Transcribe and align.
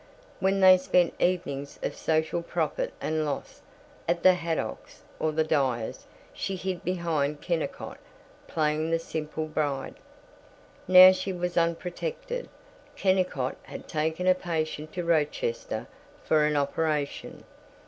When 0.39 0.61
they 0.61 0.79
spent 0.79 1.13
evenings 1.19 1.77
of 1.83 1.95
social 1.95 2.41
profit 2.41 2.91
and 2.99 3.23
loss 3.23 3.61
at 4.07 4.23
the 4.23 4.33
Haydocks' 4.33 5.03
or 5.19 5.31
the 5.31 5.43
Dyers' 5.43 6.07
she 6.33 6.55
hid 6.55 6.83
behind 6.83 7.39
Kennicott, 7.39 7.99
playing 8.47 8.89
the 8.89 8.97
simple 8.97 9.45
bride. 9.45 9.93
Now 10.87 11.11
she 11.11 11.31
was 11.31 11.55
unprotected. 11.55 12.49
Kennicott 12.95 13.57
had 13.61 13.87
taken 13.87 14.25
a 14.25 14.33
patient 14.33 14.91
to 14.93 15.03
Rochester 15.03 15.85
for 16.23 16.45
an 16.45 16.55
operation. 16.57 17.43